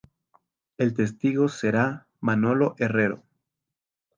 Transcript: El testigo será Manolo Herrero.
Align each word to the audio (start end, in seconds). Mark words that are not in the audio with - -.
El 0.79 0.95
testigo 0.95 1.47
será 1.47 2.07
Manolo 2.21 2.73
Herrero. 2.79 3.21